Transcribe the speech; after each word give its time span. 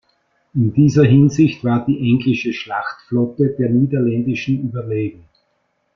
In 0.55 0.73
dieser 0.73 1.03
Hinsicht 1.03 1.63
war 1.63 1.85
die 1.85 1.99
englische 2.11 2.53
Schlachtflotte 2.53 3.49
der 3.59 3.69
niederländischen 3.69 4.63
überlegen. 4.67 5.25